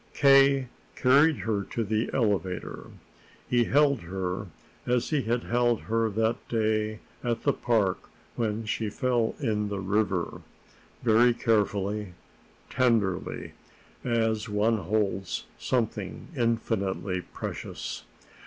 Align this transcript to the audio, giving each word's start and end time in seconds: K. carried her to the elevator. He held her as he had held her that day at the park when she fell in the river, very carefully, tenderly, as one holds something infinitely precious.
K. 0.15 0.67
carried 0.95 1.35
her 1.45 1.61
to 1.65 1.83
the 1.83 2.09
elevator. 2.11 2.87
He 3.47 3.65
held 3.65 3.99
her 4.01 4.47
as 4.87 5.11
he 5.11 5.21
had 5.21 5.43
held 5.43 5.81
her 5.81 6.09
that 6.09 6.37
day 6.49 7.01
at 7.23 7.43
the 7.43 7.53
park 7.53 8.09
when 8.35 8.65
she 8.65 8.89
fell 8.89 9.35
in 9.39 9.67
the 9.69 9.77
river, 9.79 10.41
very 11.03 11.35
carefully, 11.35 12.15
tenderly, 12.67 13.53
as 14.03 14.49
one 14.49 14.77
holds 14.77 15.45
something 15.59 16.29
infinitely 16.35 17.21
precious. 17.21 18.03